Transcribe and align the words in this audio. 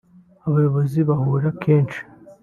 abayobozi 0.47 0.99
bahura 1.09 1.49
kenshi 1.63 1.99